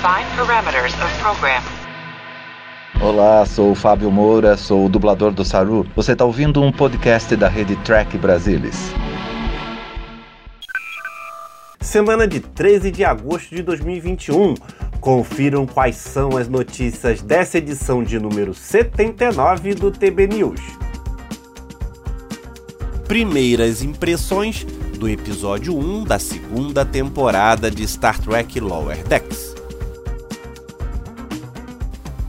[0.00, 1.62] Define parameters of program.
[3.02, 5.86] Olá, sou o Fábio Moura, sou o dublador do Saru.
[5.94, 8.94] Você está ouvindo um podcast da rede Track Brasilis.
[11.82, 14.54] Semana de 13 de agosto de 2021.
[15.02, 20.60] Confiram quais são as notícias dessa edição de número 79 do TB News.
[23.06, 24.64] Primeiras impressões
[24.98, 29.49] do episódio 1 da segunda temporada de Star Trek Lower Decks.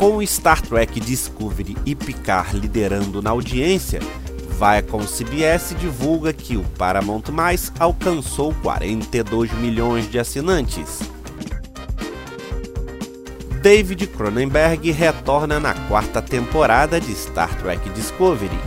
[0.00, 4.00] Com Star Trek Discovery e Picard liderando na audiência,
[4.58, 7.24] Viacom CBS divulga que o Paramount+,
[7.78, 11.00] alcançou 42 milhões de assinantes.
[13.60, 18.58] David Cronenberg retorna na quarta temporada de Star Trek Discovery.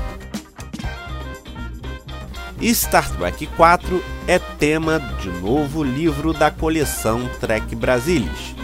[2.76, 8.63] Star Trek 4 é tema de novo livro da coleção Trek Brasilis.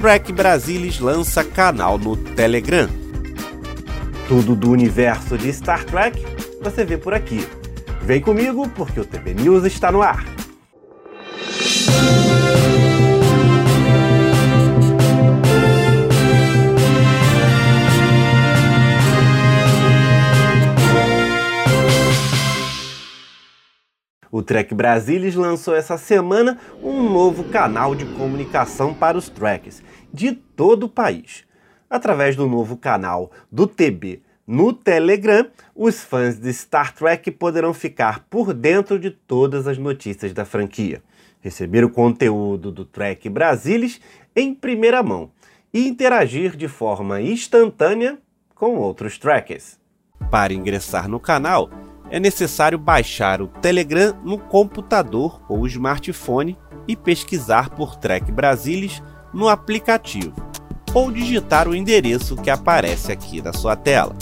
[0.00, 2.88] Trek Brasilis lança canal no Telegram.
[4.28, 6.24] Tudo do universo de Star Trek
[6.62, 7.44] você vê por aqui.
[8.02, 10.24] Vem comigo porque o TV News está no ar.
[24.30, 30.32] O Trek Brasilis lançou essa semana um novo canal de comunicação para os treks de
[30.32, 31.44] todo o país.
[31.88, 38.26] Através do novo canal do TB no Telegram, os fãs de Star Trek poderão ficar
[38.30, 41.02] por dentro de todas as notícias da franquia,
[41.40, 44.00] receber o conteúdo do Trek Brasilis
[44.34, 45.30] em primeira mão
[45.72, 48.18] e interagir de forma instantânea
[48.54, 49.78] com outros trekkers.
[50.30, 51.70] Para ingressar no canal,
[52.10, 56.56] é necessário baixar o Telegram no computador ou smartphone
[56.86, 60.34] e pesquisar por Trek Brasilis no aplicativo
[60.94, 64.16] ou digitar o endereço que aparece aqui na sua tela.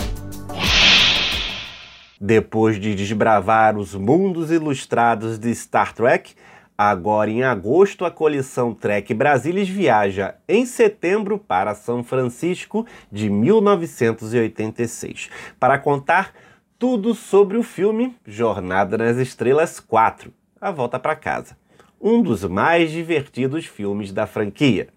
[2.20, 6.34] Depois de desbravar os mundos ilustrados de Star Trek,
[6.76, 15.30] agora em agosto a coleção Trek Brasilis viaja em setembro para São Francisco de 1986
[15.60, 16.32] para contar
[16.78, 21.56] tudo sobre o filme Jornada nas Estrelas 4 A Volta para Casa,
[22.00, 24.88] um dos mais divertidos filmes da franquia.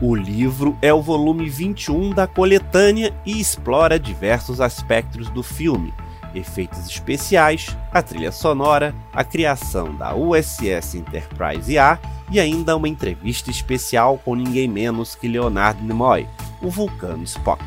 [0.00, 5.92] O livro é o volume 21 da coletânea e explora diversos aspectos do filme,
[6.32, 11.98] efeitos especiais, a trilha sonora, a criação da USS Enterprise A
[12.30, 16.28] e ainda uma entrevista especial com ninguém menos que Leonard Nimoy,
[16.62, 17.64] o vulcano Spock.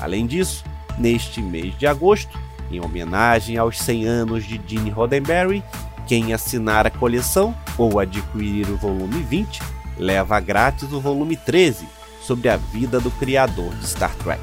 [0.00, 0.64] Além disso,
[0.98, 2.38] neste mês de agosto,
[2.70, 5.62] em homenagem aos 100 anos de Gene Roddenberry,
[6.06, 9.60] quem assinar a coleção ou adquirir o volume 20
[9.96, 11.86] leva grátis o volume 13
[12.20, 14.42] sobre a vida do criador de Star Trek.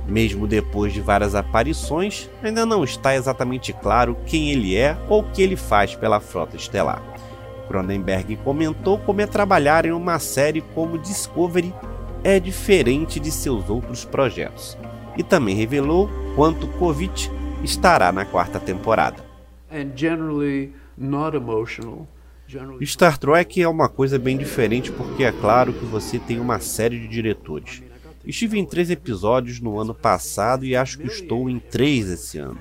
[0.09, 5.31] Mesmo depois de várias aparições, ainda não está exatamente claro quem ele é ou o
[5.31, 7.14] que ele faz pela frota estelar.
[7.67, 11.73] Cronenberg comentou como é trabalhar em uma série como Discovery
[12.25, 14.79] é diferente de seus outros projetos,
[15.17, 17.31] e também revelou quanto Kovic
[17.63, 19.23] estará na quarta temporada.
[22.83, 26.99] Star Trek é uma coisa bem diferente porque é claro que você tem uma série
[26.99, 27.83] de diretores.
[28.25, 32.59] Estive em três episódios no ano passado e acho que estou em três esse ano.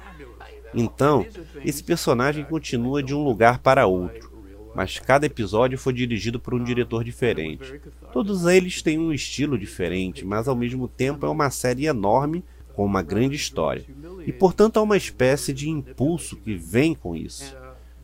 [0.74, 1.26] Então,
[1.64, 4.33] esse personagem continua de um lugar para outro
[4.76, 7.80] mas cada episódio foi dirigido por um diretor diferente.
[8.12, 12.44] Todos eles têm um estilo diferente, mas ao mesmo tempo é uma série enorme
[12.74, 13.86] com uma grande história.
[14.26, 17.56] E portanto há uma espécie de impulso que vem com isso.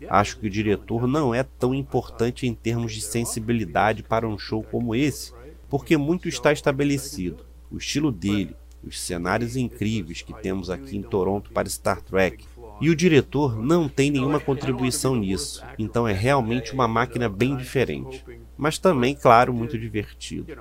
[0.07, 4.63] Acho que o diretor não é tão importante em termos de sensibilidade para um show
[4.63, 5.33] como esse,
[5.69, 7.45] porque muito está estabelecido.
[7.69, 12.45] O estilo dele, os cenários incríveis que temos aqui em Toronto para Star Trek,
[12.81, 18.23] e o diretor não tem nenhuma contribuição nisso, então é realmente uma máquina bem diferente.
[18.57, 20.53] Mas também, claro, muito divertido.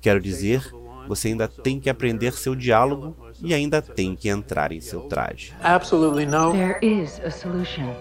[0.00, 0.72] Quero dizer,
[1.08, 5.52] você ainda tem que aprender seu diálogo e ainda tem que entrar em seu traje.
[5.62, 6.52] Absolutely no.
[6.52, 7.94] There is a solution.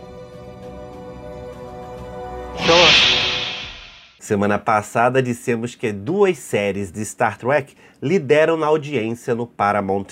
[4.20, 10.08] Semana passada dissemos que duas séries de Star Trek lideram na audiência no Paramount+.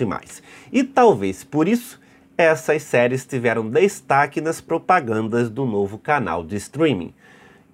[0.72, 2.00] E talvez por isso
[2.38, 7.14] essas séries tiveram destaque nas propagandas do novo canal de streaming.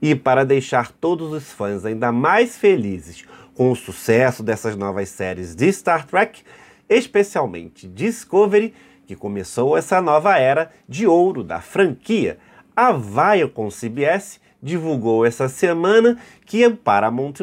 [0.01, 5.55] E para deixar todos os fãs ainda mais felizes com o sucesso dessas novas séries
[5.55, 6.41] de Star Trek,
[6.87, 8.73] especialmente Discovery,
[9.05, 12.37] que começou essa nova era de ouro da franquia,
[12.75, 17.33] a Viacom CBS divulgou essa semana que a Paramount+,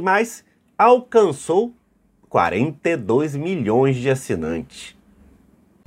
[0.79, 1.75] alcançou
[2.29, 4.97] 42 milhões de assinantes.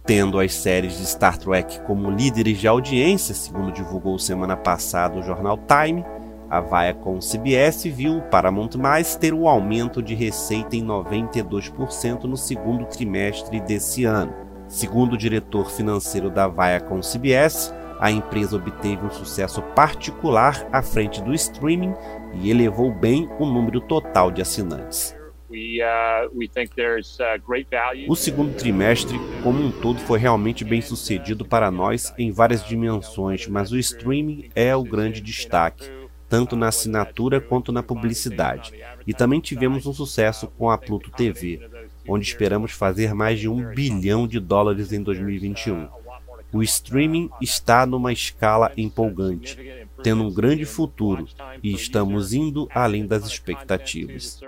[0.10, 5.22] Tendo as séries de Star Trek como líderes de audiência, segundo divulgou semana passada o
[5.22, 6.04] jornal Time,
[6.50, 8.72] a Viacom CBS viu o Paramount+,
[9.20, 14.34] ter um aumento de receita em 92% no segundo trimestre desse ano.
[14.68, 21.22] Segundo o diretor financeiro da Viacom CBS, a empresa obteve um sucesso particular à frente
[21.22, 21.94] do streaming
[22.34, 25.19] e elevou bem o número total de assinantes.
[25.50, 32.32] Uh, uh, o segundo trimestre, como um todo, foi realmente bem sucedido para nós em
[32.32, 35.90] várias dimensões, mas o streaming é o grande destaque,
[36.28, 38.74] tanto na assinatura quanto na publicidade.
[39.08, 41.68] E também tivemos um sucesso com a Pluto TV,
[42.08, 45.88] onde esperamos fazer mais de um bilhão de dólares em 2021.
[46.52, 49.58] O streaming está numa escala empolgante,
[50.04, 51.28] tendo um grande futuro
[51.64, 54.40] e estamos indo além das expectativas.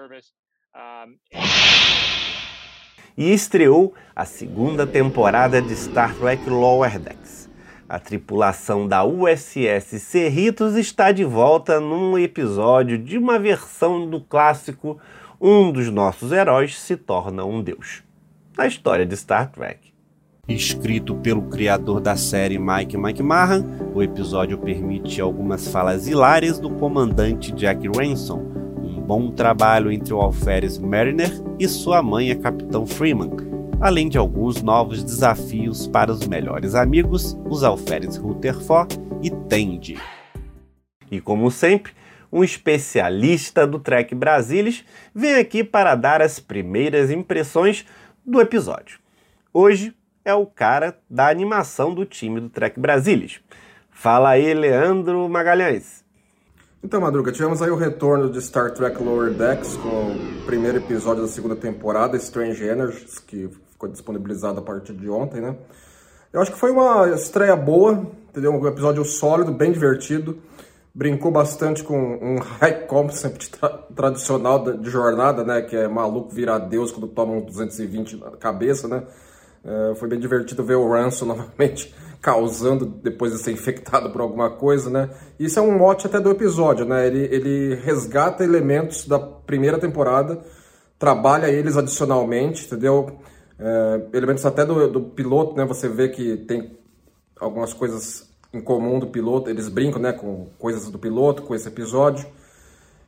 [3.17, 7.49] E estreou a segunda temporada de Star Trek Lower Decks.
[7.89, 14.97] A tripulação da USS Cerritos está de volta num episódio de uma versão do clássico
[15.41, 18.01] Um dos nossos heróis se torna um deus.
[18.57, 19.91] A história de Star Trek.
[20.47, 27.51] Escrito pelo criador da série Mike McMahon, o episódio permite algumas falas hilárias do comandante
[27.51, 28.60] Jack Ransom,
[29.01, 33.31] bom trabalho entre o alferes Mariner e sua mãe, a Capitão Freeman,
[33.79, 39.97] além de alguns novos desafios para os melhores amigos, os alferes Rutherford e Tendi.
[41.09, 41.91] E como sempre,
[42.31, 47.85] um especialista do Trek Brasilis vem aqui para dar as primeiras impressões
[48.25, 48.99] do episódio.
[49.53, 49.93] Hoje
[50.23, 53.41] é o cara da animação do time do Trek Brasilis.
[53.89, 56.00] Fala aí, Leandro Magalhães.
[56.83, 61.21] Então, Madruga, tivemos aí o retorno de Star Trek Lower Decks com o primeiro episódio
[61.21, 65.55] da segunda temporada, Strange Energies, que ficou disponibilizado a partir de ontem, né?
[66.33, 68.51] Eu acho que foi uma estreia boa, entendeu?
[68.51, 70.39] Um episódio sólido, bem divertido.
[70.91, 75.61] Brincou bastante com um high concept tra tradicional de jornada, né?
[75.61, 79.03] Que é maluco virar Deus quando toma um 220 na cabeça, né?
[79.63, 84.49] Uh, foi bem divertido ver o Ransom novamente causando depois de ser infectado por alguma
[84.49, 85.09] coisa, né?
[85.39, 87.07] Isso é um mote até do episódio, né?
[87.07, 90.39] Ele, ele resgata elementos da primeira temporada,
[90.99, 93.19] trabalha eles adicionalmente, entendeu?
[93.59, 95.65] Uh, elementos até do, do piloto, né?
[95.65, 96.77] Você vê que tem
[97.39, 100.13] algumas coisas em comum do piloto, eles brincam, né?
[100.13, 102.27] Com coisas do piloto, com esse episódio.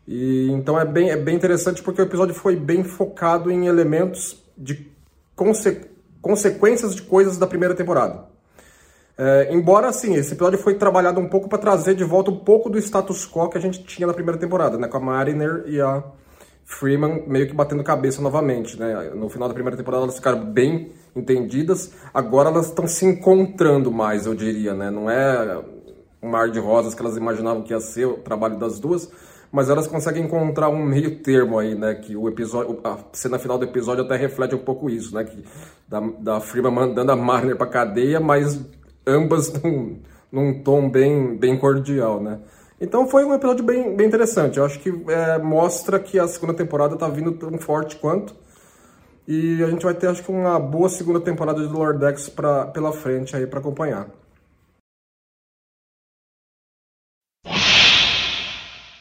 [0.07, 4.43] E então é bem, é bem interessante porque o episódio foi bem focado em elementos
[4.57, 4.91] de
[5.35, 5.93] consequência
[6.23, 8.32] consequências de coisas da primeira temporada.
[9.17, 12.69] É, embora, assim, esse episódio foi trabalhado um pouco para trazer de volta um pouco
[12.69, 14.87] do status quo que a gente tinha na primeira temporada, né?
[14.87, 16.03] Com a Mariner e a
[16.65, 19.11] Freeman meio que batendo cabeça novamente, né?
[19.13, 24.25] No final da primeira temporada elas ficaram bem entendidas, agora elas estão se encontrando mais,
[24.25, 24.89] eu diria, né?
[24.89, 25.61] Não é
[26.21, 29.11] um mar de rosas que elas imaginavam que ia ser o trabalho das duas,
[29.51, 31.93] mas elas conseguem encontrar um meio termo aí, né?
[31.93, 35.23] Que o episódio, a cena final do episódio até reflete um pouco isso, né?
[35.23, 35.43] Que
[35.87, 38.59] da, da Freeman mandando a Marner pra cadeia, mas
[39.05, 39.99] ambas num,
[40.31, 42.39] num tom bem, bem cordial, né?
[42.79, 44.57] Então foi um episódio bem, bem interessante.
[44.57, 48.35] Eu acho que é, mostra que a segunda temporada tá vindo tão forte quanto.
[49.25, 52.65] E a gente vai ter, acho que, uma boa segunda temporada de Lord X pra,
[52.65, 54.09] pela frente aí para acompanhar.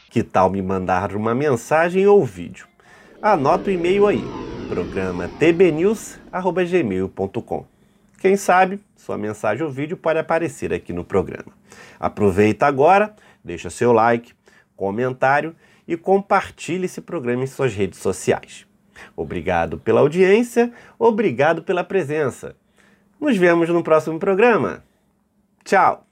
[0.09, 2.69] Que tal me mandar uma mensagem ou vídeo?
[3.21, 4.23] Anota o e-mail aí,
[4.69, 7.72] programa tbnews.gmail.com.
[8.23, 11.53] Quem sabe sua mensagem ou vídeo pode aparecer aqui no programa.
[11.99, 14.33] Aproveita agora, deixa seu like,
[14.77, 15.57] comentário
[15.89, 18.65] e compartilhe esse programa em suas redes sociais.
[19.17, 22.55] Obrigado pela audiência, obrigado pela presença.
[23.21, 24.85] Nos vemos no próximo programa.
[25.65, 26.07] Tchau!